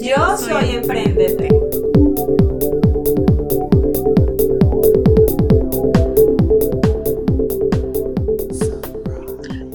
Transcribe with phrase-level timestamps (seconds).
[0.00, 1.48] Yo soy Emprendete.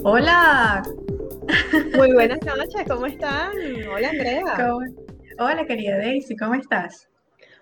[0.04, 0.84] Hola.
[1.98, 3.52] Muy buenas noches, ¿cómo están?
[3.94, 4.76] Hola Andrea.
[5.40, 7.10] Hola querida Daisy, ¿cómo estás?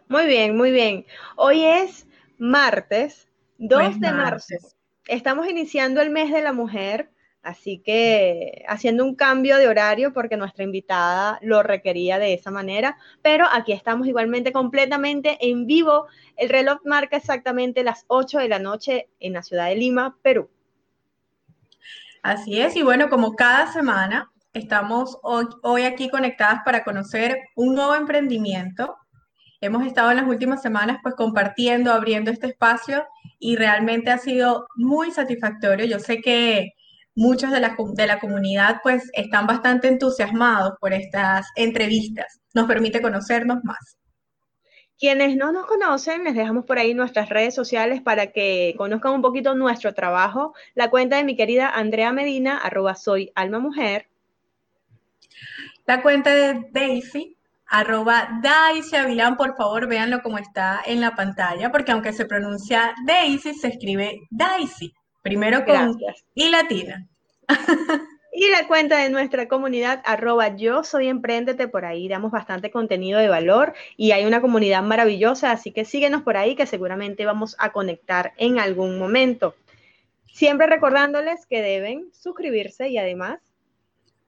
[0.08, 1.06] Muy bien, muy bien.
[1.38, 2.08] Hoy es
[2.38, 3.28] martes,
[3.60, 4.56] 2 de marzo.
[5.08, 7.11] Estamos iniciando el mes de la mujer
[7.44, 12.98] Así que haciendo un cambio de horario porque nuestra invitada lo requería de esa manera,
[13.24, 16.06] pero aquí estamos igualmente completamente en vivo.
[16.38, 20.50] El reloj marca exactamente las 8 de la noche en la ciudad de Lima, Perú.
[22.22, 27.96] Así es, y bueno, como cada semana, estamos hoy, aquí conectadas para conocer un nuevo
[27.96, 28.96] emprendimiento.
[29.62, 33.08] Hemos estado en las últimas semanas pues compartiendo, abriendo este espacio
[33.40, 35.88] y realmente ha sido muy satisfactorio.
[35.88, 36.74] Yo sé que
[37.16, 42.42] muchos de la, de la comunidad pues están bastante entusiasmados por estas entrevistas.
[42.54, 43.98] Nos permite conocernos más.
[45.02, 49.24] Quienes no nos conocen, les dejamos por ahí nuestras redes sociales para que conozcan un
[49.24, 50.54] poquito nuestro trabajo.
[50.76, 54.10] La cuenta de mi querida Andrea Medina, arroba soy alma mujer.
[55.88, 61.72] La cuenta de Daisy, arroba Daisy Avilán, por favor véanlo como está en la pantalla,
[61.72, 64.94] porque aunque se pronuncia Daisy, se escribe Daisy.
[65.22, 65.98] Primero con
[66.34, 67.08] y latina.
[68.34, 73.20] Y la cuenta de nuestra comunidad, arroba yo soy emprendete, por ahí damos bastante contenido
[73.20, 77.58] de valor y hay una comunidad maravillosa, así que síguenos por ahí que seguramente vamos
[77.60, 79.54] a conectar en algún momento.
[80.32, 83.42] Siempre recordándoles que deben suscribirse y además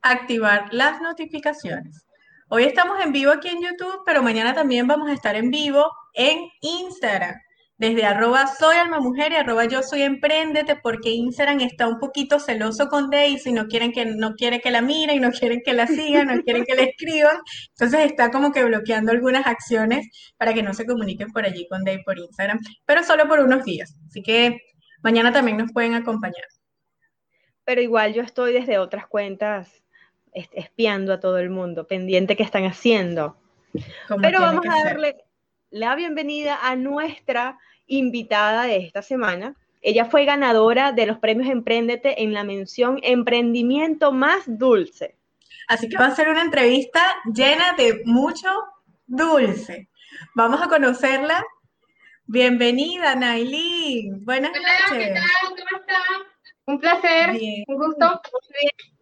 [0.02, 2.06] activar las notificaciones.
[2.50, 5.90] Hoy estamos en vivo aquí en YouTube, pero mañana también vamos a estar en vivo
[6.14, 7.40] en Instagram
[7.78, 12.40] desde arroba soy alma mujer y arroba yo soy emprendete, porque Instagram está un poquito
[12.40, 15.88] celoso con Daisy, no quieren que, no quiere que la miren, no quieren que la
[15.88, 17.38] sigan, no quieren que le escriban.
[17.72, 20.08] Entonces está como que bloqueando algunas acciones
[20.38, 23.66] para que no se comuniquen por allí con Daisy por Instagram, pero solo por unos
[23.66, 23.96] días.
[24.08, 24.60] Así que
[25.02, 26.46] mañana también nos pueden acompañar.
[27.66, 29.84] Pero igual yo estoy desde otras cuentas
[30.34, 33.38] espiando a todo el mundo, pendiente qué están haciendo.
[34.22, 35.18] Pero vamos a darle
[35.74, 37.58] la bienvenida a nuestra
[37.88, 39.56] invitada de esta semana.
[39.82, 45.16] Ella fue ganadora de los premios Emprendete en la mención Emprendimiento más dulce.
[45.68, 47.02] Así que va a ser una entrevista
[47.34, 48.48] llena de mucho
[49.08, 49.90] dulce.
[50.36, 51.44] Vamos a conocerla.
[52.28, 54.24] Bienvenida, Nailin.
[54.24, 55.08] Buenas Hola, noches.
[55.08, 55.66] ¿qué tal?
[55.70, 55.96] ¿Cómo está?
[56.68, 57.30] Un placer,
[57.68, 58.22] un gusto.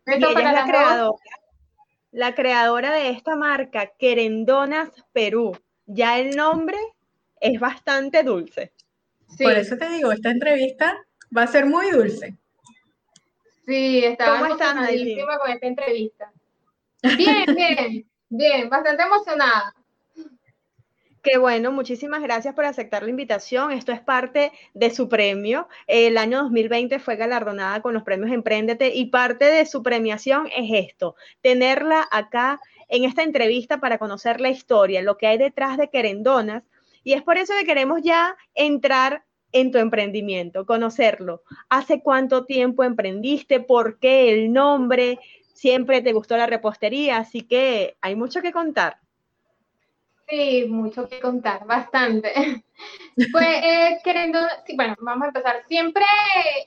[0.05, 1.19] ella es la creadora,
[2.11, 5.51] la creadora de esta marca, Querendonas Perú
[5.93, 6.77] ya el nombre
[7.39, 8.71] es bastante dulce.
[9.37, 10.97] Por eso te digo, esta entrevista
[11.35, 12.35] va a ser muy dulce.
[13.65, 16.31] Sí, estaba emocionadísima con esta entrevista.
[17.17, 19.73] Bien, bien, bien, bastante emocionada.
[21.23, 23.71] Qué bueno, muchísimas gracias por aceptar la invitación.
[23.71, 25.67] Esto es parte de su premio.
[25.85, 30.87] El año 2020 fue galardonada con los premios Emprendete y parte de su premiación es
[30.87, 32.59] esto, tenerla acá
[32.91, 36.63] en esta entrevista para conocer la historia, lo que hay detrás de Querendonas.
[37.03, 41.41] Y es por eso que queremos ya entrar en tu emprendimiento, conocerlo.
[41.69, 43.61] ¿Hace cuánto tiempo emprendiste?
[43.61, 45.19] ¿Por qué el nombre?
[45.53, 48.97] Siempre te gustó la repostería, así que hay mucho que contar.
[50.27, 52.33] Sí, mucho que contar, bastante.
[53.31, 55.63] Pues, eh, queriendo, sí, bueno, vamos a empezar.
[55.67, 56.03] Siempre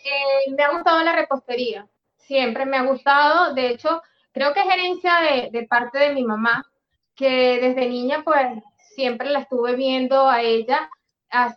[0.05, 3.53] eh, me ha gustado la repostería, siempre me ha gustado.
[3.53, 4.01] De hecho,
[4.34, 5.12] creo que es herencia
[5.50, 6.67] de, parte de mi mamá,
[7.15, 8.62] que desde niña pues
[8.95, 10.91] siempre la estuve viendo a ella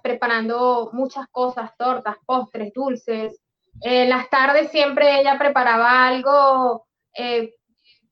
[0.02, 3.40] preparando muchas cosas, tortas, postres, dulces.
[3.82, 7.54] En las tardes siempre ella preparaba algo eh,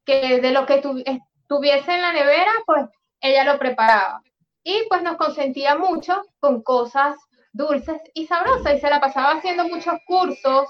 [0.06, 2.86] que de lo que estuviese en la nevera, pues
[3.20, 4.22] ella lo preparaba.
[4.64, 7.16] Y pues nos consentía mucho con cosas
[7.52, 10.68] dulces y sabrosas y se la pasaba haciendo muchos cursos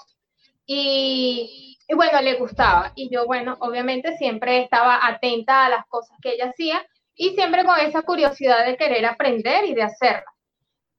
[0.65, 2.91] y, y bueno, le gustaba.
[2.95, 6.85] Y yo, bueno, obviamente siempre estaba atenta a las cosas que ella hacía
[7.15, 10.33] y siempre con esa curiosidad de querer aprender y de hacerla.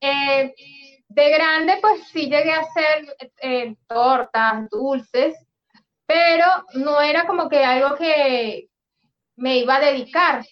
[0.01, 0.55] Eh,
[1.09, 5.37] de grande, pues sí llegué a hacer eh, tortas, dulces,
[6.07, 8.69] pero no era como que algo que
[9.37, 10.45] me iba a dedicar.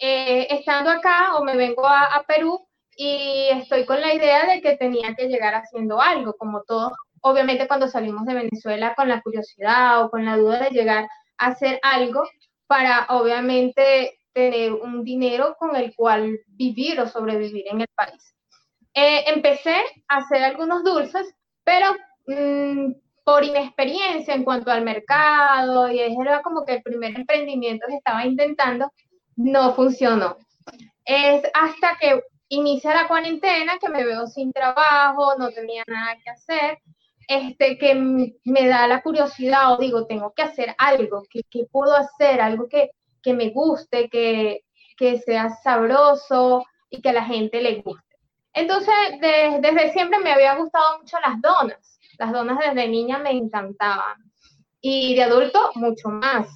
[0.00, 4.76] eh, estando acá o me vengo a, Perú y estoy con la idea de que
[4.76, 6.92] tenía que llegar haciendo algo, como todos,
[7.28, 11.08] obviamente cuando salimos de Venezuela con la curiosidad o con la duda de llegar
[11.38, 12.22] a hacer algo
[12.66, 18.34] para obviamente tener un dinero con el cual vivir o sobrevivir en el país.
[18.94, 19.76] Eh, empecé
[20.08, 21.34] a hacer algunos dulces,
[21.64, 21.94] pero
[22.26, 22.92] mm,
[23.24, 28.24] por inexperiencia en cuanto al mercado, y era como que el primer emprendimiento que estaba
[28.24, 28.92] intentando,
[29.36, 30.36] no funcionó.
[31.04, 36.30] Es hasta que inicia la cuarentena, que me veo sin trabajo, no tenía nada que
[36.30, 36.78] hacer,
[37.28, 42.40] este, que me da la curiosidad o digo, tengo que hacer algo, que, puedo hacer,
[42.40, 42.90] algo que,
[43.22, 44.64] que me guste, que,
[44.96, 48.16] que, sea sabroso y que a la gente le guste.
[48.54, 52.00] Entonces, desde siempre me había gustado mucho las donas.
[52.18, 54.16] Las donas desde niña me encantaban.
[54.80, 56.48] Y de adulto, mucho más.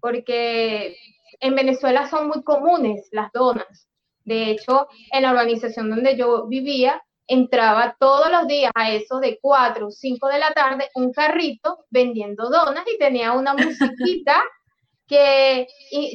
[0.00, 0.96] Porque
[1.40, 3.88] en Venezuela son muy comunes las donas.
[4.24, 9.38] De hecho, en la organización donde yo vivía, entraba todos los días a eso de
[9.40, 14.42] 4 o 5 de la tarde un carrito vendiendo donas y tenía una musiquita
[15.06, 15.66] que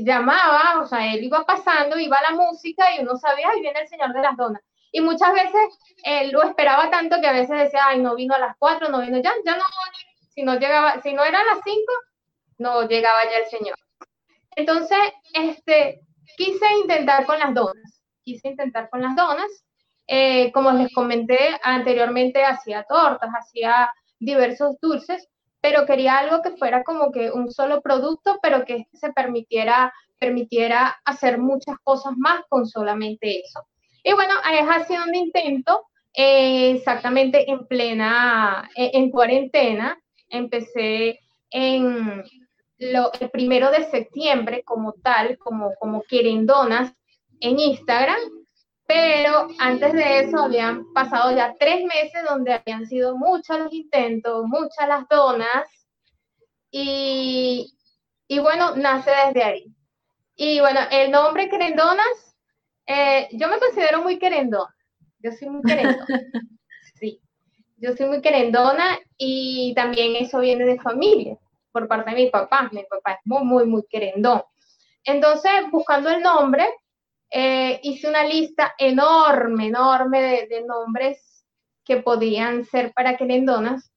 [0.04, 3.88] llamaba, o sea, él iba pasando, iba la música y uno sabía, ahí viene el
[3.88, 4.62] señor de las donas.
[4.92, 5.62] Y muchas veces
[6.04, 9.02] él lo esperaba tanto que a veces decía, ay, no vino a las 4, no
[9.02, 9.64] vino ya, ya no,
[10.30, 11.82] si no llegaba, si no eran las 5,
[12.60, 13.76] no llegaba ya el señor.
[14.56, 15.00] Entonces,
[15.34, 16.02] este,
[16.38, 19.50] quise intentar con las donas, quise intentar con las donas.
[20.08, 25.28] Eh, como les comenté anteriormente, hacía tortas, hacía diversos dulces,
[25.62, 30.98] pero quería algo que fuera como que un solo producto, pero que se permitiera, permitiera
[31.06, 33.62] hacer muchas cosas más con solamente eso.
[34.04, 39.98] Y bueno, es así donde intento, eh, exactamente en plena, en cuarentena,
[40.30, 41.20] empecé
[41.50, 42.24] en
[42.78, 46.94] el primero de septiembre como tal, como, como querendonas
[47.40, 48.20] en Instagram,
[48.86, 54.46] pero antes de eso habían pasado ya tres meses donde habían sido muchos los intentos,
[54.46, 55.68] muchas las donas,
[56.72, 57.74] y,
[58.28, 59.76] y bueno, nace desde ahí.
[60.36, 62.36] Y bueno, el nombre querendonas,
[62.88, 64.76] eh, yo me considero muy querendona,
[65.20, 66.06] yo soy muy querendona,
[67.00, 67.22] sí,
[67.78, 71.38] yo soy muy querendona y también eso viene de familia
[71.74, 72.70] por parte de mi papá.
[72.72, 74.44] Mi papá es muy, muy, muy querendón.
[75.04, 76.66] Entonces, buscando el nombre,
[77.36, 81.44] eh, hice una lista enorme, enorme de, nombres
[81.84, 83.92] que podían ser para querendonas.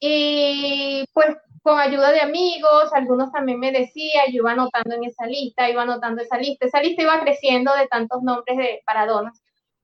[0.00, 5.26] Y pues con ayuda de amigos, algunos también me decían, yo iba anotando en esa
[5.26, 9.42] lista, iba anotando esa lista, esa lista iba creciendo de tantos nombres de para donas.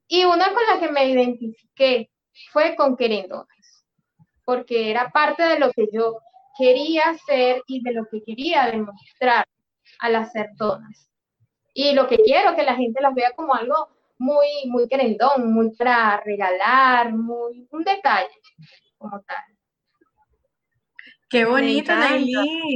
[0.09, 2.11] Y una con la que me identifiqué
[2.51, 3.85] fue con querendonas,
[4.45, 6.19] porque era parte de lo que yo
[6.57, 9.45] quería hacer y de lo que quería demostrar
[10.01, 11.11] al hacer donas.
[11.79, 15.77] Y lo que quiero, que la gente las vea como algo muy, muy querendón, muy
[15.77, 18.31] para regalar, muy, un detalle
[18.97, 19.45] como tal.
[21.29, 22.73] Qué bonito, Nailí.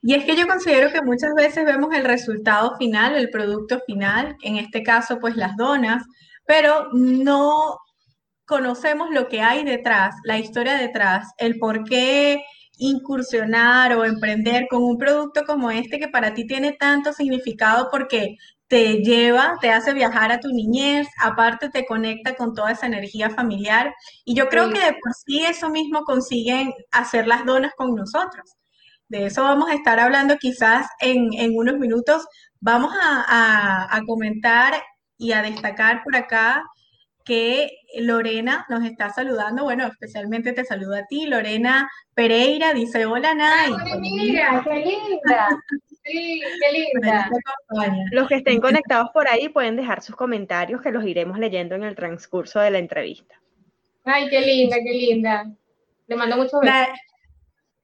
[0.00, 4.34] Y es que yo considero que muchas veces vemos el resultado final, el producto final,
[4.42, 6.02] en este caso, pues las donas,
[6.46, 7.76] pero no
[8.46, 12.42] conocemos lo que hay detrás, la historia detrás, el por qué
[12.78, 18.36] incursionar o emprender con un producto como este que para ti tiene tanto significado porque
[18.68, 23.30] te lleva, te hace viajar a tu niñez, aparte te conecta con toda esa energía
[23.30, 27.94] familiar y yo creo que de por sí eso mismo consiguen hacer las donas con
[27.94, 28.56] nosotros.
[29.08, 32.26] De eso vamos a estar hablando quizás en, unos minutos.
[32.60, 34.74] Vamos a, a comentar
[35.16, 36.62] y a destacar por acá
[37.28, 39.64] que Lorena nos está saludando.
[39.64, 41.26] Bueno, especialmente te saludo a ti.
[41.26, 43.70] Lorena Pereira dice: Hola, Nay.
[44.00, 45.48] mira, qué linda.
[46.04, 47.30] Sí, qué linda.
[48.12, 51.84] Los que estén conectados por ahí pueden dejar sus comentarios que los iremos leyendo en
[51.84, 53.38] el transcurso de la entrevista.
[54.04, 55.52] Ay, qué linda, qué linda.
[56.06, 56.98] Le mando muchos besos.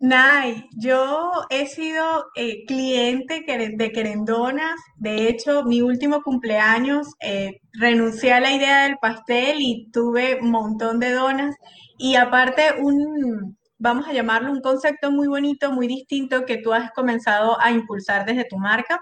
[0.04, 3.42] Nay, yo he sido eh, cliente
[3.74, 4.78] de querendonas.
[4.96, 10.50] De hecho, mi último cumpleaños eh, renuncié a la idea del pastel y tuve un
[10.50, 11.56] montón de donas.
[11.96, 16.90] Y aparte, un, vamos a llamarlo un concepto muy bonito, muy distinto que tú has
[16.90, 19.00] comenzado a impulsar desde tu marca.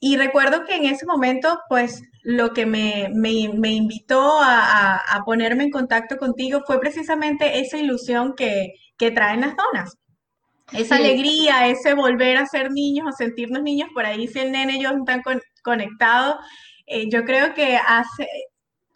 [0.00, 3.10] Y recuerdo que en ese momento, pues lo que me,
[3.70, 8.72] invitó a, ponerme en contacto contigo fue precisamente esa ilusión que,
[9.10, 9.96] traen las donas.
[10.72, 14.76] Esa alegría, ese volver a ser niños o sentirnos niños, por ahí si el nene
[14.76, 15.22] y yo están
[15.62, 16.36] conectados,
[16.86, 18.26] eh, yo creo que hace,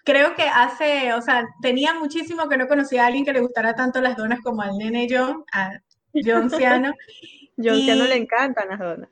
[0.04, 3.74] creo que hace, o sea, tenía muchísimo que no conocía a alguien que le gustara
[3.74, 5.70] tanto las donas como al nene John, a
[6.14, 6.92] John Ciano.
[7.58, 9.10] John Ciano le encantan las donas.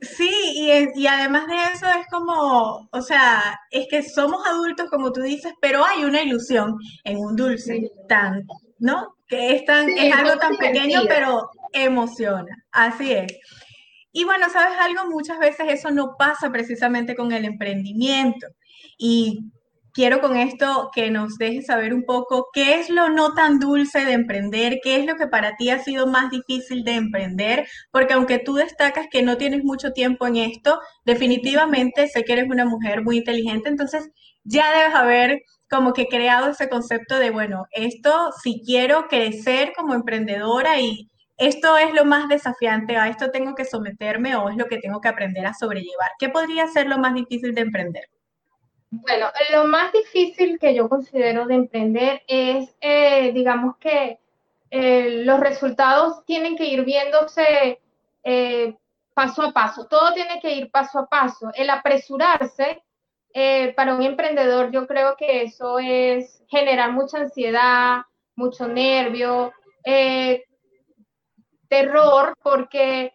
[0.00, 5.12] Sí, y, y además de eso es como, o sea, es que somos adultos, como
[5.12, 8.46] tú dices, pero hay una ilusión en un dulce tan,
[8.78, 9.14] ¿no?
[9.30, 12.64] Que es, tan, es algo tan pequeño, pero emociona.
[12.70, 13.32] Así es.
[14.12, 18.48] Y bueno, sabes algo, muchas veces eso no pasa precisamente con el emprendimiento.
[18.98, 19.52] Y
[19.92, 24.04] quiero con esto que nos dejes saber un poco qué es lo no tan dulce
[24.04, 28.14] de emprender, qué es lo que para ti ha sido más difícil de emprender, porque
[28.14, 32.64] aunque tú destacas que no tienes mucho tiempo en esto, definitivamente sé que eres una
[32.64, 34.10] mujer muy inteligente, entonces
[34.44, 39.94] ya debes haber como que creado ese concepto de, bueno, esto si quiero crecer como
[39.94, 44.66] emprendedora y esto es lo más desafiante, a esto tengo que someterme o es lo
[44.66, 46.10] que tengo que aprender a sobrellevar.
[46.18, 48.04] ¿Qué podría ser lo más difícil de emprender?
[48.90, 54.18] Bueno, lo más difícil que yo considero de emprender es, eh, digamos que
[54.70, 57.80] eh, los resultados tienen que ir viéndose
[58.24, 58.76] eh,
[59.14, 61.52] paso a paso, todo tiene que ir paso a paso.
[61.54, 62.82] El apresurarse
[63.76, 68.02] para un emprendedor, yo creo que eso es generar mucha ansiedad,
[68.34, 69.52] mucho nervio,
[71.68, 73.14] terror, porque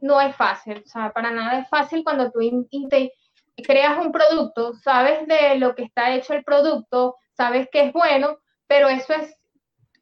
[0.00, 2.40] no es fácil, o sea, para nada es fácil cuando tú
[3.62, 8.38] creas un producto, sabes de lo que está hecho el producto, sabes que es bueno,
[8.66, 9.38] pero eso es,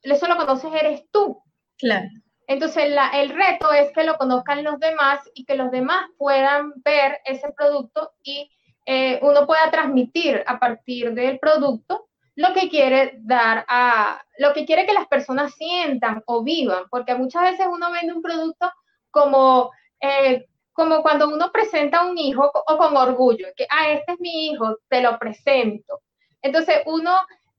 [0.02, 1.42] eso lo conoces eres tú.
[1.78, 2.08] Claro.
[2.46, 2.84] Entonces
[3.14, 7.52] el reto es que lo conozcan los demás y que los demás puedan ver ese
[7.56, 8.50] producto y
[8.86, 14.64] eh, uno pueda transmitir a partir del producto lo que quiere dar a, lo que
[14.64, 18.72] quiere que las personas sientan o vivan, porque muchas veces uno vende un producto
[19.10, 19.70] como
[20.00, 24.20] eh, como cuando uno presenta a un hijo o con orgullo, que, ah, este es
[24.20, 26.00] mi hijo, te lo presento.
[26.40, 27.14] Entonces, uno,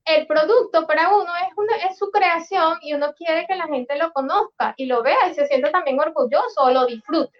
[0.06, 3.96] el producto para uno es, una, es su creación y uno quiere que la gente
[3.98, 7.38] lo conozca y lo vea y se sienta también orgulloso o lo disfrute.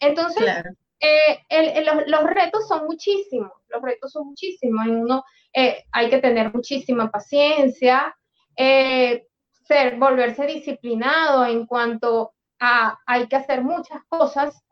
[0.00, 0.44] Entonces,
[1.00, 4.86] eh, los, retos son muchísimos, los retos son muchísimos.
[4.86, 8.14] En uno eh, hay que tener muchísima paciencia,
[8.56, 9.26] eh,
[9.66, 14.62] ser, volverse disciplinado en cuanto a hay que hacer muchas cosas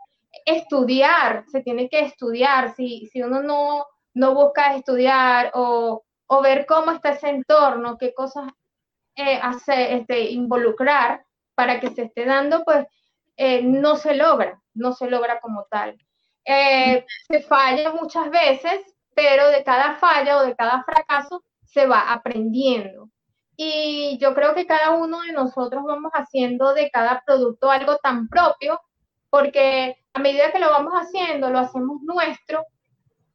[0.46, 6.64] estudiar, se tiene que estudiar, si, si uno no, no busca estudiar o, o, ver
[6.66, 8.50] cómo está ese entorno, qué cosas
[9.42, 11.24] hace, este, involucrar
[11.54, 12.86] para que se esté dando, pues
[13.62, 15.98] no se logra, no se logra como tal.
[16.44, 18.80] Eh, se falla muchas veces,
[19.14, 23.10] pero de cada falla o de cada fracaso se va aprendiendo.
[23.56, 28.28] Y yo creo que cada uno de nosotros vamos haciendo de cada producto algo tan
[28.28, 28.80] propio,
[29.30, 32.64] porque a medida que lo vamos haciendo, lo hacemos nuestro,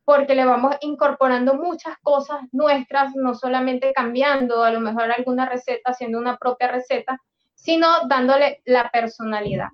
[0.06, 5.92] porque le vamos incorporando muchas cosas nuestras, no solamente cambiando a lo mejor alguna receta,
[5.92, 7.20] haciendo una propia receta,
[7.56, 9.70] sino dándole la personalidad.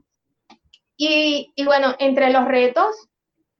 [0.98, 3.10] Y, y bueno, entre los retos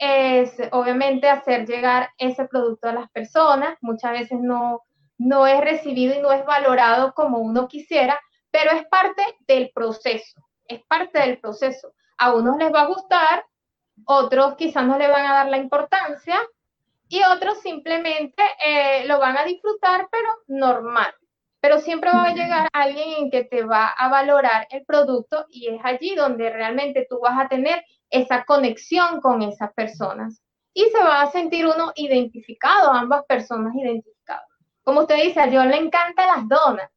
[0.04, 3.78] es obviamente hacer llegar ese producto a las personas.
[3.82, 4.82] Muchas veces no,
[5.18, 8.20] no es recibido y no es valorado como uno quisiera,
[8.52, 13.46] pero es parte del proceso, es parte del proceso a unos les va a gustar,
[14.06, 16.40] otros quizás no le van a dar la importancia
[17.10, 21.14] y otros simplemente eh, lo van a disfrutar, pero normal.
[21.64, 25.70] Pero siempre va a llegar alguien en que te va a valorar el producto y
[25.70, 30.42] es allí donde realmente tú vas a tener esa conexión con esas personas.
[30.74, 34.44] Y se va a sentir uno identificado, ambas personas identificadas.
[34.84, 36.92] Como usted dice, a yo le encantan las donas.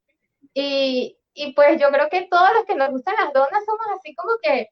[0.52, 4.16] Y, y pues yo creo que todos los que nos gustan las donas somos así
[4.16, 4.68] como que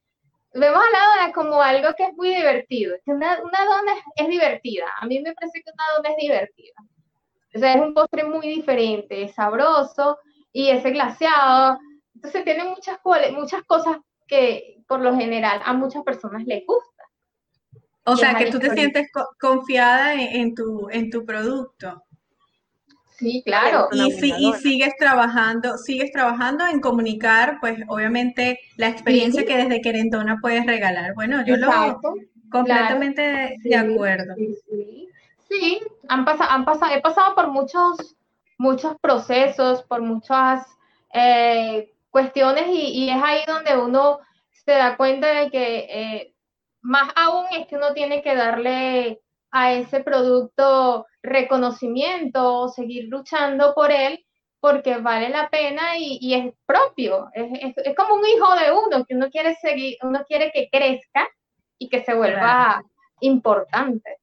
[0.55, 2.97] vemos a la dona como algo que es muy divertido.
[3.07, 4.87] Una, una dona es, divertida.
[5.01, 6.75] A mí me parece que una dona es divertida.
[7.55, 10.19] O sea, es un postre muy diferente, es sabroso
[10.53, 11.79] y es glaseado.
[12.15, 12.99] Entonces tiene muchas,
[13.33, 16.91] muchas cosas que por lo general a muchas personas les gusta.
[18.07, 19.09] O sea, que tú te sientes
[19.41, 22.03] confiada en, tu, en tu producto.
[23.17, 23.89] Sí, claro.
[23.93, 30.39] Y, y, sigues trabajando, sigues trabajando en comunicar, pues obviamente la experiencia que desde Querendona
[30.43, 31.15] puedes regalar.
[31.15, 32.01] Bueno, yo lo
[32.51, 34.35] completamente de acuerdo.
[34.37, 35.09] Sí,
[36.09, 38.17] han pasado, han pasado, he pasado por muchos,
[38.59, 40.67] muchos procesos, por muchas
[41.13, 44.21] eh, cuestiones y, es ahí donde uno
[44.53, 46.35] se da cuenta de que eh,
[46.81, 49.21] más aún es que uno tiene que darle
[49.51, 54.25] a ese producto reconocimiento, seguir luchando por él,
[54.61, 59.15] porque vale la pena y, es propio, es, es, como un hijo de uno, que
[59.15, 61.29] uno quiere seguir, uno quiere que crezca
[61.79, 62.83] y que se vuelva
[63.21, 64.19] importante.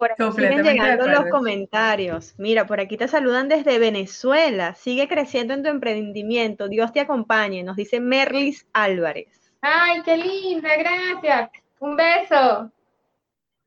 [0.00, 2.34] Por aquí siguen llegando los comentarios.
[2.38, 4.74] Mira, por aquí te saludan desde Venezuela.
[4.74, 6.68] Sigue creciendo en tu emprendimiento.
[6.68, 7.62] Dios te acompañe.
[7.62, 9.52] Nos dice Merlis Álvarez.
[9.60, 11.50] Ay, qué linda, gracias.
[11.80, 12.72] Un beso.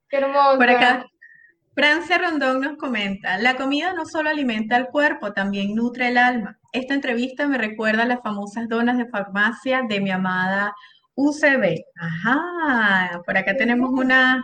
[0.10, 0.58] Qué hermoso.
[0.58, 1.06] Por acá,
[1.76, 6.60] Francia Rondón nos comenta, la comida no solo alimenta al cuerpo, también nutre el alma.
[6.72, 10.74] Esta entrevista me recuerda a las famosas donas de farmacia de mi amada
[11.16, 11.84] UCB.
[11.96, 14.44] Ajá, por acá tenemos una,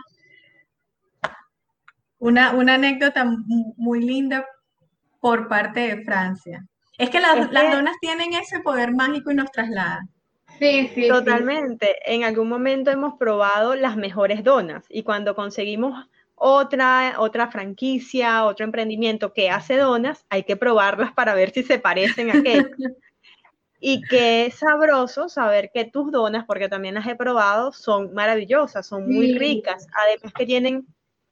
[2.20, 3.24] una, una anécdota
[3.76, 4.46] muy linda
[5.20, 6.64] por parte de Francia.
[6.96, 10.08] Es que las, las donas tienen ese poder mágico y nos trasladan.
[10.58, 11.08] Sí, sí.
[11.08, 11.96] Totalmente.
[12.04, 18.64] En algún momento hemos probado las mejores donas y cuando conseguimos otra, otra franquicia, otro
[18.64, 22.64] emprendimiento que hace donas, hay que probarlas para ver si se parecen a qué.
[23.80, 29.06] y qué sabroso saber que tus donas, porque también las he probado, son maravillosas, son
[29.06, 30.86] muy ricas, además que tienen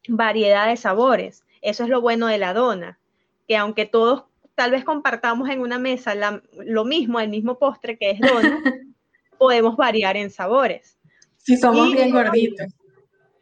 [0.07, 1.45] variedad de sabores.
[1.63, 2.99] Eso es lo bueno de la dona,
[3.47, 4.25] que aunque todos
[4.55, 6.15] tal vez compartamos en una mesa
[6.53, 8.61] lo mismo, el mismo postre que es dona,
[9.39, 10.99] podemos variar en sabores.
[11.37, 12.75] Si somos bien gorditos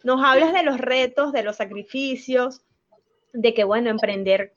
[0.06, 2.62] nos hablas de los retos, de los sacrificios,
[3.32, 4.54] de que, bueno, emprender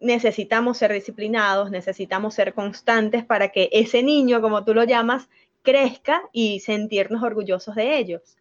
[0.00, 5.28] necesitamos ser disciplinados, necesitamos ser constantes para que ese niño, como tú lo llamas,
[5.60, 8.38] crezca y sentirnos orgullosos de ellos.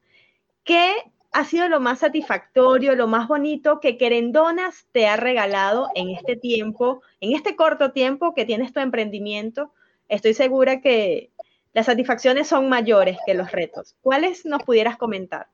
[0.63, 0.93] ¿Qué
[1.35, 6.37] ha sido lo más satisfactorio, lo más bonito que Querendonas te ha regalado en este
[6.37, 9.73] tiempo, en este corto tiempo que tienes tu emprendimiento?
[10.07, 11.31] Estoy segura que
[11.73, 13.95] las satisfacciones son mayores que los retos.
[14.01, 15.47] ¿Cuáles nos pudieras comentar?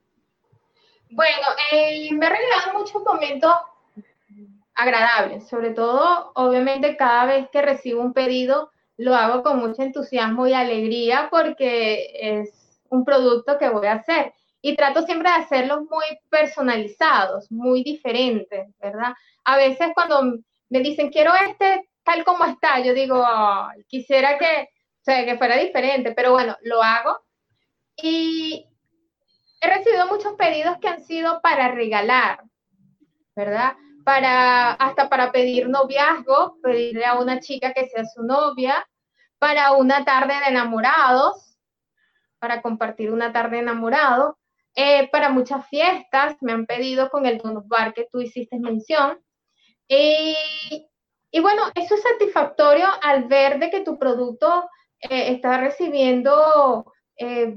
[1.09, 3.51] Bueno, eh, me ha regalado muchos momentos
[4.75, 10.45] agradables, sobre todo, obviamente, cada vez que recibo un pedido, lo hago con mucho entusiasmo
[10.45, 14.35] y alegría porque es un producto que voy a hacer.
[14.61, 19.13] Y trato siempre de hacerlos muy personalizados, muy diferentes, ¿verdad?
[19.43, 20.39] A veces cuando
[20.69, 23.25] me dicen, quiero este tal como está, yo digo,
[23.87, 24.69] quisiera que,
[25.05, 27.19] que fuera diferente, pero bueno, lo hago.
[27.95, 28.67] Y,
[29.61, 32.43] he recibido muchos pedidos que han sido para regalar,
[33.35, 33.73] ¿verdad?
[34.03, 38.87] Para, hasta para pedir noviazgo, pedirle a una chica que sea su novia,
[39.37, 41.59] para una tarde de enamorados,
[42.39, 44.39] para compartir una tarde de enamorado,
[44.75, 49.19] eh, para muchas fiestas, me han pedido con el donut bar que tú hiciste mención.
[49.87, 50.35] Y,
[51.31, 54.69] y bueno, eso es satisfactorio al ver de que tu producto
[55.01, 57.55] eh, está recibiendo eh,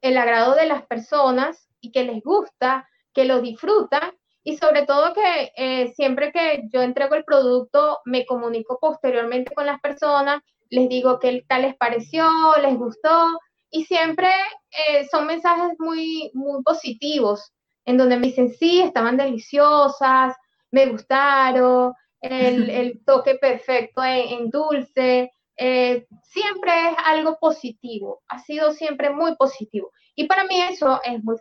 [0.00, 5.12] el agrado de las personas y que les gusta, que lo disfrutan y sobre todo
[5.12, 10.88] que eh, siempre que yo entrego el producto me comunico posteriormente con las personas, les
[10.88, 12.28] digo qué tal les pareció,
[12.62, 13.38] les gustó
[13.76, 14.30] y siempre
[14.70, 17.52] eh, son mensajes muy, muy positivos
[17.84, 20.34] en donde me dicen sí, estaban deliciosas,
[20.70, 28.72] me gustaron, el, el toque perfecto en dulce, eh, siempre es algo positivo, ha sido
[28.72, 29.90] siempre muy positivo.
[30.14, 31.36] Y para mí eso es muy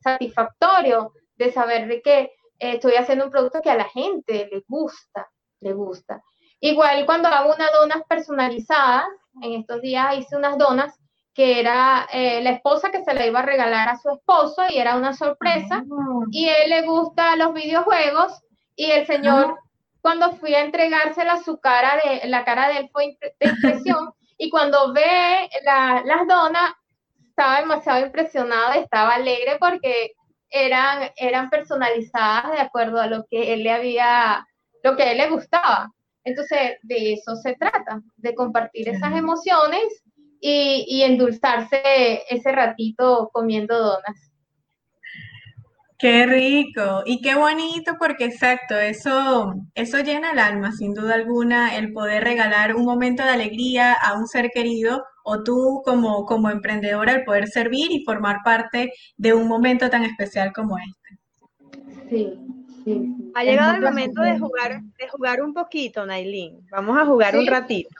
[0.00, 2.30] satisfactorio de saber de que eh,
[2.74, 6.22] estoy haciendo un producto que a la gente le gusta, le gusta.
[6.60, 9.08] Igual cuando hago unas donas personalizadas,
[9.42, 11.01] en estos días hice unas donas
[11.34, 14.78] que era eh, la esposa que se la iba a regalar a su esposo y
[14.78, 15.82] era una sorpresa.
[15.82, 16.26] Ah.
[16.30, 18.42] Y él le gusta los videojuegos
[18.76, 19.56] y el señor
[20.02, 24.50] cuando fui a entregársela, su cara de, la cara de él fue de impresión, y
[24.50, 26.72] cuando ve las donas,
[27.28, 30.12] estaba demasiado impresionado, estaba alegre porque
[30.50, 34.46] eran, eran personalizadas de acuerdo a lo que él le había,
[34.82, 35.90] lo que a él le gustaba.
[36.24, 40.02] Entonces, de eso se trata, de compartir esas emociones
[40.42, 44.32] y, y endulzarse ese ratito comiendo donas.
[46.02, 51.76] Qué rico y qué bonito porque exacto, eso, eso llena el alma, sin duda alguna,
[51.76, 56.50] el poder regalar un momento de alegría a un ser querido o tú como, como
[56.50, 61.78] emprendedora, el poder servir y formar parte de un momento tan especial como este.
[62.10, 62.34] Sí,
[62.84, 63.14] sí.
[63.36, 66.66] Ha llegado el momento de jugar, de jugar un poquito, Nailin.
[66.72, 67.90] Vamos a jugar un ratito.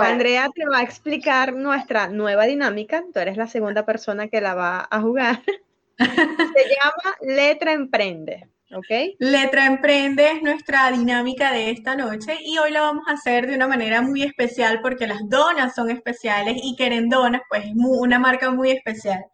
[0.00, 3.04] Andrea te va a explicar nuestra nueva dinámica.
[3.12, 5.42] Tú eres la segunda persona que la va a jugar.
[5.98, 8.48] Se llama Letra Emprende.
[8.74, 9.16] ¿ok?
[9.18, 13.54] Letra Emprende es nuestra dinámica de esta noche y hoy la vamos a hacer de
[13.54, 18.50] una manera muy especial porque las donas son especiales y Querendonas pues es una marca
[18.50, 19.24] muy especial.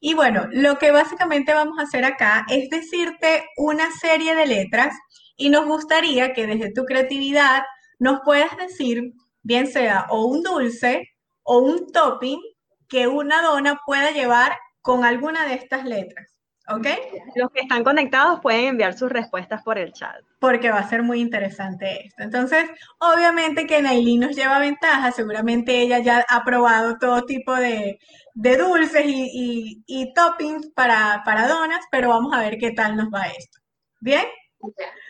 [0.00, 4.94] Y bueno, lo que básicamente vamos a hacer acá es decirte una serie de letras
[5.36, 7.62] y nos gustaría que desde tu creatividad
[8.00, 11.08] nos puedas decir, bien sea o un dulce
[11.42, 12.40] o un topping
[12.88, 16.28] que una dona pueda llevar con alguna de estas letras.
[16.68, 16.86] ¿Ok?
[17.34, 20.22] Los que están conectados pueden enviar sus respuestas por el chat.
[20.38, 22.22] Porque va a ser muy interesante esto.
[22.22, 27.98] Entonces, obviamente que Nailin nos lleva ventaja, seguramente ella ya ha probado todo tipo de,
[28.34, 33.58] dulces y, toppings para, para donas, pero vamos a ver qué tal nos va esto.
[34.00, 34.24] ¿Bien?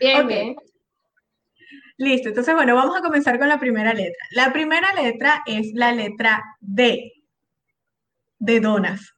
[0.00, 0.56] Bien, bien.
[1.98, 4.26] Listo, entonces bueno, vamos a comenzar con la primera letra.
[4.30, 7.12] La primera letra es la letra D,
[8.38, 9.14] de donas.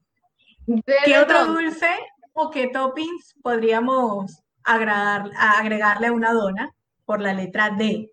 [1.05, 1.89] ¿Qué otro dulce
[2.33, 8.11] o qué toppings podríamos agregar, agregarle a una dona por la letra D?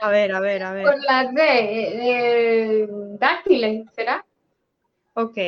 [0.00, 0.84] A ver, a ver, a ver.
[0.84, 2.88] Por la D, eh,
[3.20, 4.24] dáctiles, ¿será?
[5.14, 5.38] Ok.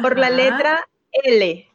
[0.00, 1.67] Por la letra L.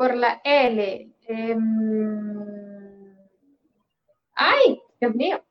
[0.00, 1.14] Por la L.
[1.28, 1.60] Em,
[4.32, 5.44] ay, Dios mío.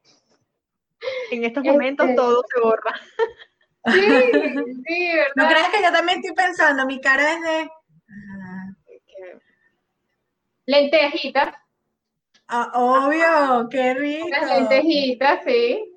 [1.29, 2.99] En estos momentos este todo se borra.
[3.85, 4.01] Sí,
[4.88, 5.33] sí, ¿verdad?
[5.35, 6.83] ¿No crees que yo también estoy pensando?
[6.88, 7.69] Mi cara es de...
[10.65, 11.55] Lentejitas.
[12.47, 14.29] Ah, obvio, qué rico.
[14.29, 15.93] Las lentejitas, sí.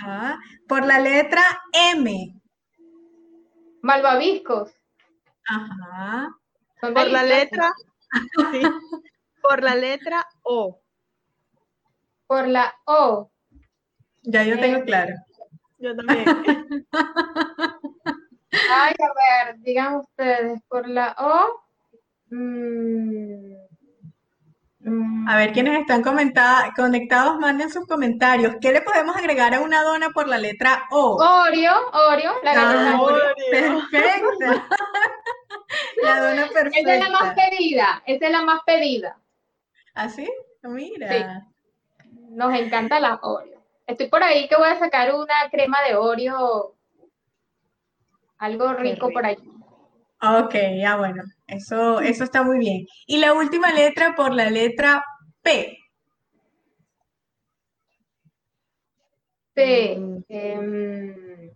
[0.00, 0.38] Ajá.
[0.66, 1.42] Por la letra
[1.92, 2.34] M.
[3.82, 4.72] Malvaviscos.
[5.46, 6.34] Ajá.
[6.92, 7.72] Por la letra.
[8.52, 8.62] Sí.
[9.42, 10.80] Por la letra O.
[12.26, 13.30] Por la O.
[14.22, 15.14] Ya yo tengo eh, claro.
[15.78, 16.24] Yo también.
[18.70, 21.60] Ay, a ver, digan ustedes, por la O.
[22.30, 23.54] Mm,
[24.80, 25.28] mm.
[25.28, 28.56] a ver, quienes están conectados, manden sus comentarios.
[28.60, 31.16] ¿Qué le podemos agregar a una dona por la letra O?
[31.16, 32.98] Oreo, Oreo, la ah,
[33.50, 34.68] Perfecta.
[36.02, 36.80] la dona perfecta.
[36.80, 39.18] Esa es la más pedida, esa es la más pedida.
[39.94, 40.28] ¿Ah, sí?
[40.62, 41.46] Mira.
[42.30, 43.62] Nos encanta la Oreo.
[43.86, 46.74] Estoy por ahí que voy a sacar una crema de Oreo,
[48.38, 49.36] algo rico, por ahí.
[50.22, 52.86] Ok, ya bueno, eso, eso está muy bien.
[53.06, 55.04] Y la última letra por la letra
[55.42, 55.78] P.
[59.52, 59.92] P.
[60.28, 61.50] Em,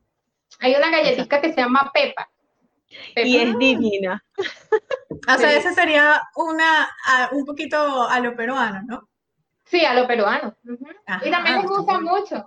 [0.61, 2.28] hay una galletita que se llama Pepa.
[3.16, 4.24] Y es divina.
[5.29, 6.88] O sea, esa sería una,
[7.33, 9.09] un poquito a lo peruano, ¿no?
[9.64, 10.57] Sí, a lo peruano.
[11.24, 12.46] y también les gusta mucho.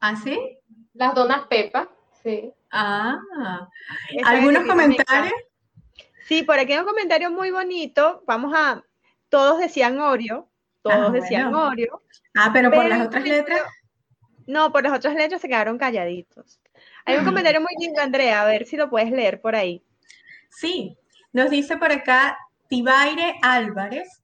[0.00, 0.58] ¿Ah, sí?
[0.94, 1.88] Las donas Pepa,
[2.22, 2.52] sí.
[2.70, 3.18] Ah,
[4.24, 5.32] ¿algunos comentarios?
[6.26, 8.22] Sí, por aquí hay un comentario muy bonito.
[8.26, 8.82] Vamos a,
[9.28, 10.48] todos decían Oreo,
[10.82, 12.02] todos ah, decían Oreo.
[12.34, 13.62] Ah, pero por las otras letras.
[14.46, 16.60] No, por las otras letras se quedaron calladitos.
[17.04, 17.24] Hay un ah.
[17.24, 19.82] comentario muy lindo, Andrea, a ver si lo puedes leer por ahí.
[20.50, 20.96] Sí,
[21.32, 22.38] nos dice por acá
[22.68, 24.22] Tibaire Álvarez,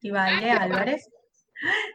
[0.00, 1.08] Tibaire Álvarez.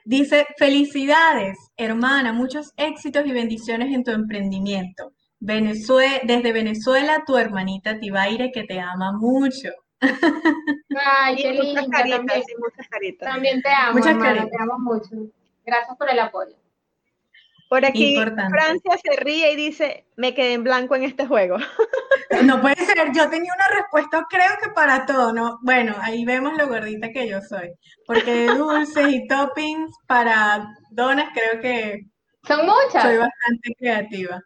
[0.05, 5.13] Dice, felicidades, hermana, muchos éxitos y bendiciones en tu emprendimiento.
[5.39, 9.69] desde Venezuela, tu hermanita Tibaire, que te ama mucho.
[10.95, 11.83] Ay, qué linda.
[11.83, 12.25] También,
[13.19, 15.31] también te amo, muchas hermana, te amo mucho.
[15.63, 16.55] Gracias por el apoyo.
[17.71, 21.55] Por aquí Francia se ríe y dice, me quedé en blanco en este juego.
[22.43, 25.59] No puede ser, yo tenía una respuesta creo que para todo, ¿no?
[25.63, 27.73] Bueno, ahí vemos lo gordita que yo soy,
[28.07, 32.07] porque dulces y toppings para donas creo que...
[32.47, 33.03] Son muchas.
[33.03, 34.41] Soy bastante creativa.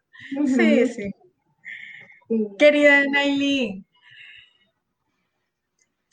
[0.47, 1.11] Sí, sí.
[2.57, 3.85] Querida Nailí,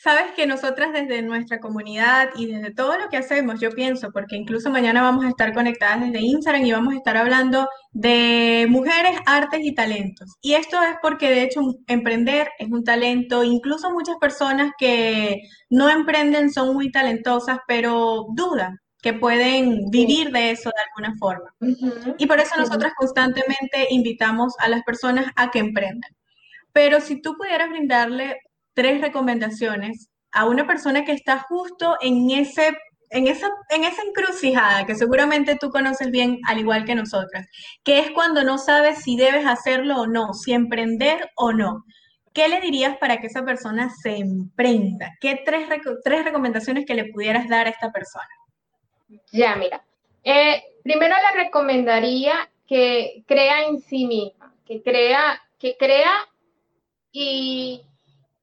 [0.03, 4.35] Sabes que nosotras desde nuestra comunidad y desde todo lo que hacemos, yo pienso, porque
[4.35, 9.21] incluso mañana vamos a estar conectadas desde Instagram y vamos a estar hablando de mujeres,
[9.27, 10.35] artes y talentos.
[10.41, 15.89] Y esto es porque de hecho emprender es un talento, incluso muchas personas que no
[15.89, 21.55] emprenden son muy talentosas, pero dudan que pueden vivir de eso de alguna forma.
[22.19, 26.11] Y por eso nosotras constantemente invitamos a las personas a que emprendan.
[26.73, 28.41] Pero si tú pudieras brindarle
[28.75, 32.77] tres recomendaciones a una persona que está justo en ese
[33.13, 37.47] en esa, en esa encrucijada que seguramente tú conoces bien, al igual que nosotras,
[37.85, 41.85] que es cuando no sabes si debes hacerlo o no, si emprender o no.
[42.33, 45.11] ¿Qué le dirías para que esa persona se emprenda?
[45.21, 45.69] ¿Qué tres,
[46.03, 48.29] tres recomendaciones que le pudieras dar a esta persona?
[49.31, 49.85] Ya, mira.
[50.25, 56.13] Eh, primero le recomendaría que crea en sí misma, que crea, que crea
[57.13, 57.83] y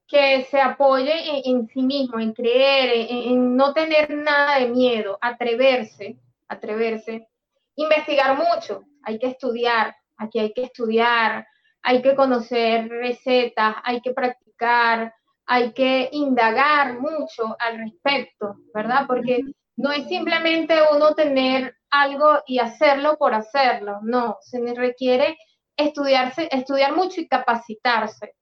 [0.09, 6.17] que se apoye en, sí mismo, en creer, en, no tener nada de miedo, atreverse,
[6.47, 7.27] atreverse,
[7.75, 11.47] investigar mucho, hay que estudiar, aquí hay que estudiar,
[11.83, 15.13] hay que conocer recetas, hay que practicar,
[15.45, 19.05] hay que indagar mucho al respecto, ¿verdad?
[19.05, 19.43] Porque
[19.77, 25.37] no es simplemente uno tener algo y hacerlo por hacerlo, no, se requiere
[25.77, 28.38] estudiarse, estudiar mucho y capacitarse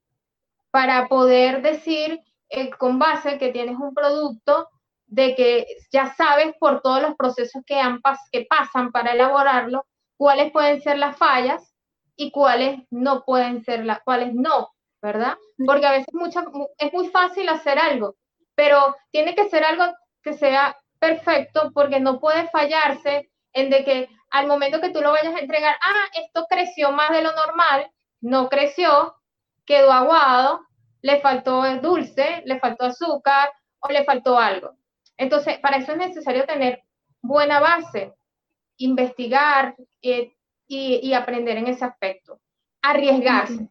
[0.77, 4.69] para poder decir eh, con base que tienes un producto
[5.07, 7.99] de que ya sabes por todos los procesos que, han
[8.31, 9.87] que pasan para elaborarlo,
[10.17, 11.73] cuáles pueden ser las fallas
[12.15, 14.69] y cuáles no pueden ser las, cuáles no,
[15.01, 15.35] ¿verdad?
[15.65, 16.09] Porque a veces
[16.77, 18.15] es muy fácil hacer algo,
[18.53, 19.83] pero tiene que ser algo
[20.21, 25.09] que sea perfecto porque no puede fallarse en de que al momento que tú lo
[25.09, 27.89] vayas a entregar, ah, esto creció más de lo normal,
[28.21, 29.15] no creció,
[29.65, 30.66] quedó aguado,
[31.01, 34.75] le faltó dulce, le faltó azúcar o le faltó algo.
[35.17, 36.83] Entonces, para eso es necesario tener
[37.21, 38.13] buena base,
[38.77, 40.33] investigar eh,
[40.67, 42.39] y, aprender en ese aspecto.
[42.81, 43.69] Arriesgarse.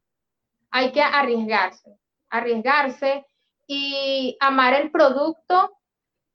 [0.71, 1.99] Hay que arriesgarse.
[2.31, 3.25] Arriesgarse
[3.67, 5.79] y amar el producto,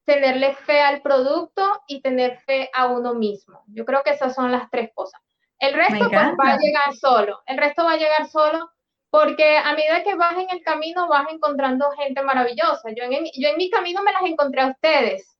[0.05, 3.63] tenerle fe al producto y tener fe a uno mismo.
[3.67, 5.21] Yo creo que esas son las tres cosas.
[5.59, 7.41] El resto pues, va a llegar solo.
[7.45, 8.71] El resto va a llegar solo
[9.11, 12.89] porque a medida que vas en el camino vas encontrando gente maravillosa.
[12.95, 15.37] Yo en, yo en mi camino me las encontré a ustedes.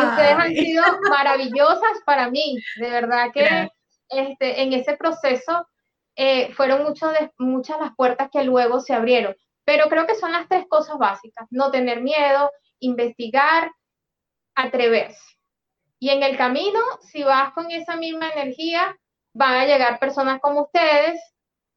[0.00, 2.56] Y ustedes han sido maravillosas para mí.
[2.76, 3.70] De verdad que
[4.08, 5.68] este, en ese proceso
[6.16, 9.36] eh, fueron muchos de, muchas las puertas que luego se abrieron.
[9.66, 11.46] Pero creo que son las tres cosas básicas.
[11.50, 13.70] No tener miedo, investigar,
[14.54, 15.20] atreverse.
[15.98, 18.96] Y en el camino, si vas con esa misma energía,
[19.34, 21.20] van a llegar personas como ustedes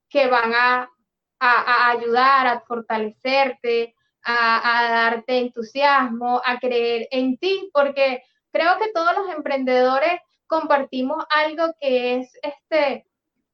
[0.10, 0.90] que van a
[1.40, 9.16] a, ayudar, a fortalecerte, a, darte entusiasmo, a creer en ti, porque creo que todos
[9.16, 13.06] los emprendedores compartimos algo que es, este,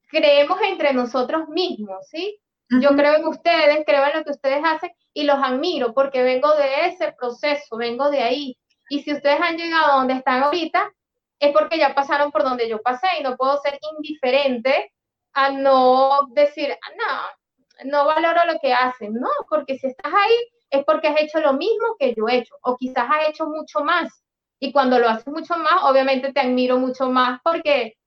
[0.08, 2.40] creemos entre nosotros mismos, ¿sí?
[2.82, 6.56] Yo creo en ustedes, creo en lo que ustedes hacen y los admiro porque vengo
[6.56, 8.58] de ese proceso, vengo de ahí.
[8.90, 10.92] Y si ustedes han llegado a donde están ahorita,
[11.40, 14.92] es porque ya pasaron por donde yo pasé y no puedo ser indiferente
[15.34, 17.43] a no decir, ah, no,
[17.86, 20.36] no valoro lo que hacen, no, porque si estás ahí
[20.70, 23.84] es porque has hecho lo mismo que yo he hecho, o quizás has hecho mucho
[23.84, 24.24] más.
[24.60, 27.98] Y cuando lo haces mucho más, obviamente te admiro mucho más porque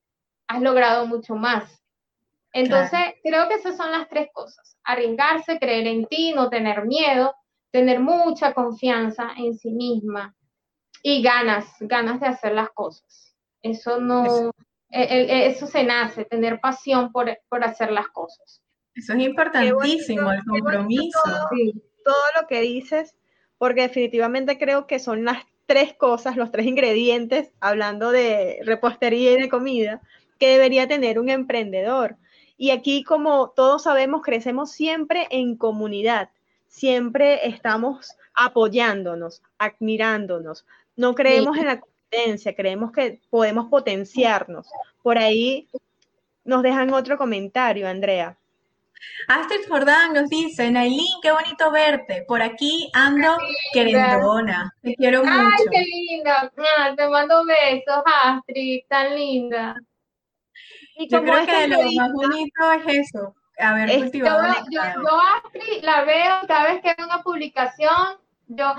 [0.48, 1.82] has logrado mucho más.
[2.52, 4.78] Entonces, creo que esas son las tres cosas.
[4.84, 7.34] Arriesgarse, creer en ti, no tener miedo,
[7.70, 10.34] tener mucha confianza en sí misma
[11.02, 13.36] y ganas, ganas de hacer las cosas.
[13.60, 14.50] Eso no,
[14.90, 18.62] e, e, eso, se nace, tener pasión por, por hacer las cosas.
[18.96, 21.18] Eso es importantísimo, el compromiso.
[22.02, 23.14] Todo, lo que dices,
[23.58, 29.42] porque definitivamente creo que son las tres cosas, los tres ingredientes, hablando de repostería y
[29.42, 30.00] de comida,
[30.38, 32.16] que debería tener un emprendedor.
[32.56, 36.30] Y aquí, como todos sabemos, crecemos siempre en comunidad,
[36.66, 40.64] siempre estamos apoyándonos, admirándonos.
[40.94, 44.68] No creemos en la competencia, creemos que podemos potenciarnos.
[45.02, 45.68] Por ahí
[46.44, 48.38] nos dejan otro comentario, Andrea.
[49.28, 52.24] Astrid Jordán nos dice, Nailín, qué bonito verte.
[52.26, 53.36] Por aquí ando
[53.72, 54.72] querendona.
[54.82, 55.32] Te quiero mucho.
[55.32, 56.52] Ay, qué linda.
[56.78, 59.74] Ah, te mando besos, Astrid, tan linda.
[61.08, 64.54] yo creo que lo más bonito es eso, haber cultivado.
[64.70, 68.72] Yo, yo, Astrid la veo cada vez que hay una publicación, yo,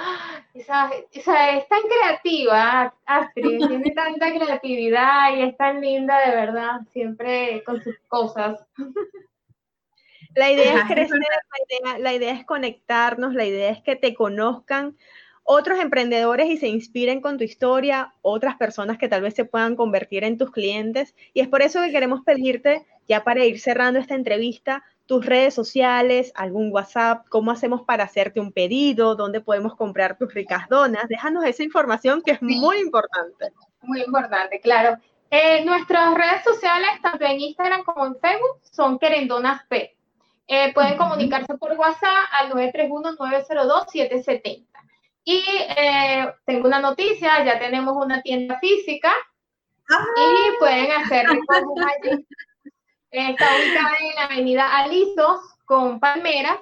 [0.53, 6.79] esa, esa, es tan creativa, Astrid, tiene tanta creatividad y es tan linda de verdad,
[6.93, 8.65] siempre con sus cosas.
[10.37, 11.17] La idea es crecer,
[11.97, 14.95] la idea, es conectarnos, la idea es que te conozcan
[15.41, 19.75] otros emprendedores y se inspiren con tu historia, otras personas que tal vez se puedan
[19.75, 21.15] convertir en tus clientes.
[21.33, 25.55] Y es por eso que queremos pedirte, ya para ir cerrando esta entrevista, tus redes
[25.55, 31.07] sociales, algún WhatsApp, cómo hacemos para hacerte un pedido, dónde podemos comprar tus ricas donas.
[31.09, 33.53] Déjanos esa información que es muy importante.
[33.81, 34.99] Muy importante, claro.
[35.31, 39.96] Eh, nuestras redes sociales, tanto en Instagram como en Facebook, son Querendonas P.
[40.47, 44.65] Eh, pueden comunicarse por WhatsApp al 931-902-770.
[45.25, 45.43] Y
[45.77, 49.11] eh, tengo una noticia, ya tenemos una tienda física
[49.89, 50.05] y ah.
[50.57, 52.25] pueden hacer allí.
[53.11, 56.59] Está ubicada en la avenida Alisos con Palmeras,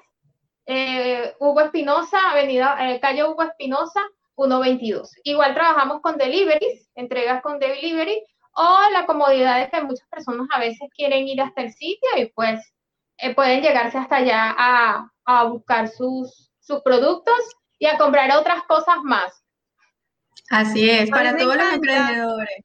[0.65, 4.01] eh, Hugo Espinosa, avenida, calle Hugo Espinosa,
[4.35, 5.13] 122.
[5.23, 8.19] Igual trabajamos con deliveries, entregas con delivery
[8.55, 12.25] o la comodidad de que muchas personas a veces quieren ir hasta el sitio y
[12.27, 12.59] pues
[13.17, 17.39] eh, pueden llegarse hasta allá a, a buscar sus, sus productos
[17.79, 19.43] y a comprar otras cosas más.
[20.49, 22.63] Así es, para todos los emprendedores.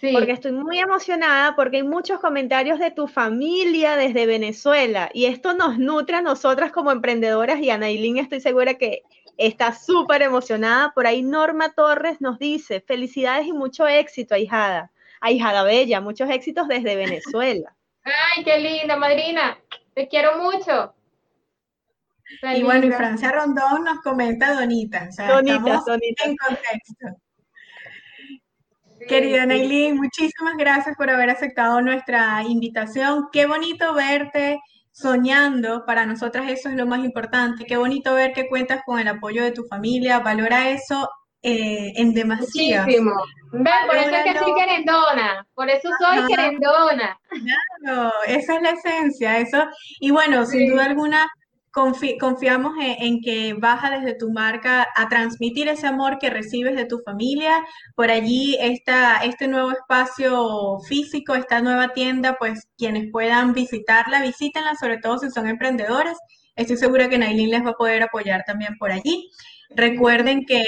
[0.00, 0.12] Sí.
[0.14, 5.52] Porque estoy muy emocionada porque hay muchos comentarios de tu familia desde Venezuela y esto
[5.52, 9.02] nos nutre a nosotras como emprendedoras y a Nailin estoy segura que
[9.36, 10.92] está súper emocionada.
[10.94, 14.90] Por ahí Norma Torres nos dice, felicidades y mucho éxito, ahijada.
[15.20, 17.76] Ahijada Bella, muchos éxitos desde Venezuela.
[18.04, 19.58] Ay, qué linda, madrina.
[19.94, 20.94] Te quiero mucho.
[22.54, 25.06] y bueno, y Francia Rondón nos comenta Donita.
[25.08, 26.24] O sea, Donita, Donita.
[26.24, 27.06] En contexto.
[29.08, 33.28] Querida Nailin, muchísimas gracias por haber aceptado nuestra invitación.
[33.32, 34.60] Qué bonito verte
[34.92, 35.84] soñando.
[35.86, 37.64] Para nosotras eso es lo más importante.
[37.64, 40.20] Qué bonito ver que cuentas con el apoyo de tu familia.
[40.20, 41.08] Valora eso
[41.42, 42.82] eh, en demasía.
[42.82, 43.12] Muchísimo.
[43.50, 45.46] Por eso es que soy querendona.
[45.54, 47.18] Por eso soy querendona.
[47.82, 49.38] Claro, esa es la esencia.
[49.38, 49.64] Eso.
[50.00, 51.26] Y bueno, sin duda alguna,
[51.72, 56.98] confiamos en, que baja desde tu marca a transmitir ese amor que recibes de tu
[57.04, 57.64] familia.
[57.94, 64.74] Por allí está este nuevo espacio físico, esta nueva tienda, pues quienes puedan visitarla, visítenla,
[64.74, 66.18] sobre todo si son emprendedores.
[66.56, 69.30] Estoy segura que Nailin les va a poder apoyar también por allí.
[69.70, 70.64] Recuerden que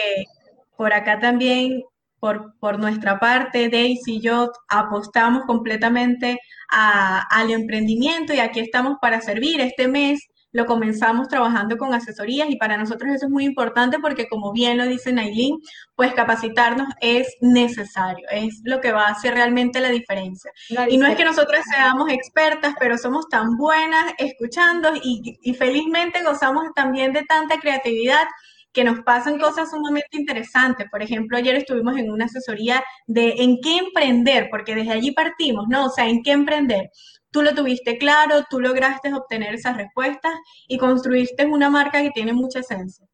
[0.82, 1.84] por acá también,
[2.18, 9.20] por, por nuestra parte, Daisy y yo apostamos completamente al emprendimiento y aquí estamos para
[9.20, 9.60] servir.
[9.60, 14.26] Este mes lo comenzamos trabajando con asesorías y para nosotros eso es muy importante porque
[14.26, 15.56] como bien lo dice Nailin,
[15.94, 20.50] pues capacitarnos es necesario, es lo que va a hacer realmente la diferencia.
[20.88, 26.24] Y no es que nosotros seamos expertas, pero somos tan buenas escuchando y, y felizmente
[26.24, 28.24] gozamos también de tanta creatividad
[28.72, 30.88] que nos pasan cosas sumamente interesantes.
[30.90, 35.66] Por ejemplo, ayer estuvimos en una asesoría de en qué emprender, porque desde allí partimos,
[35.68, 35.86] ¿no?
[35.86, 36.90] O sea, en qué emprender
[37.32, 40.34] tú lo tuviste claro, tú lograste obtener esas respuestas
[40.68, 43.06] y construiste una marca que tiene mucha esencia.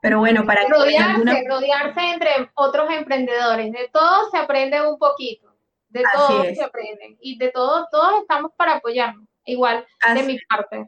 [0.00, 5.56] Pero bueno, para rodearse, rodearse entre otros emprendedores, de todos se aprende un poquito,
[5.88, 10.86] de todos se aprenden y de todos, todos estamos para apoyarnos, igual de mi parte.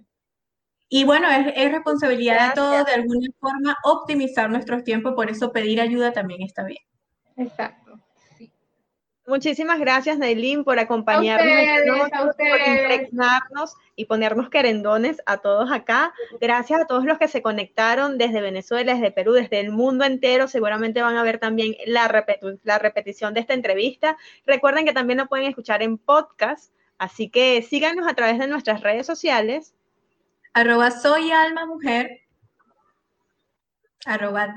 [0.89, 5.81] Y bueno, es, responsabilidad de todos de alguna forma optimizar nuestros tiempos, por eso pedir
[5.81, 6.83] ayuda también está bien.
[7.37, 7.85] Exacto.
[9.27, 16.13] Muchísimas gracias, Nailin, por acompañarnos, por impregnarnos y ponernos querendones a todos acá.
[16.43, 20.47] Gracias a todos los que se conectaron desde Venezuela, desde Perú, desde el mundo entero.
[20.47, 22.27] Seguramente van a ver también la,
[22.65, 24.19] la repetición de esta entrevista.
[24.45, 28.83] Recuerden que también lo pueden escuchar en podcast, así que síganos a través de nuestras
[28.83, 29.75] redes sociales.
[30.57, 32.21] Arroba soy alma mujer,
[34.07, 34.55] arroba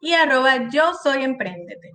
[0.00, 1.92] y arroba yo soy emprendete.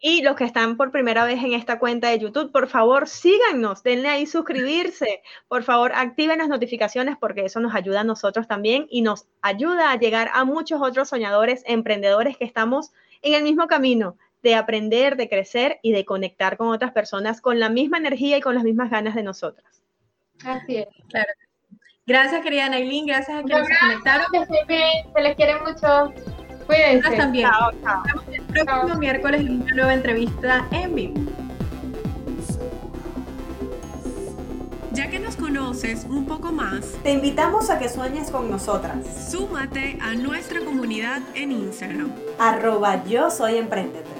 [0.00, 3.82] Y los que están por primera vez en esta cuenta de YouTube, por favor, síganos,
[3.82, 5.20] denle ahí suscribirse.
[5.46, 9.90] Por favor, activen las notificaciones porque eso nos ayuda a nosotros también y nos ayuda
[9.90, 15.16] a llegar a muchos otros soñadores, emprendedores que estamos en el mismo camino de aprender,
[15.16, 18.64] de crecer y de conectar con otras personas con la misma energía y con las
[18.64, 19.79] mismas ganas de nosotras.
[20.44, 20.86] Así es.
[21.08, 21.30] Claro.
[22.06, 23.06] Gracias, querida Nailin.
[23.06, 24.26] Gracias a quienes se conectaron.
[25.14, 26.12] Se les quiere mucho.
[26.66, 27.16] Cuídense.
[27.16, 27.48] también.
[27.48, 28.02] Chao, chao.
[28.04, 31.14] Nos vemos el próximo miércoles en una nueva entrevista en vivo.
[34.92, 39.30] Ya que nos conoces un poco más, te invitamos a que sueñes con nosotras.
[39.30, 42.12] Súmate a nuestra comunidad en Instagram.
[42.38, 44.19] Arroba yo soy emprendedor.